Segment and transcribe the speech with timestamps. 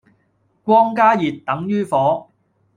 [0.63, 2.31] 光加熱,等於火